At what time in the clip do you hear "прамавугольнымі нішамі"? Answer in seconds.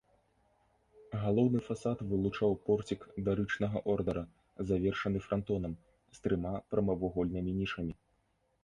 6.75-7.93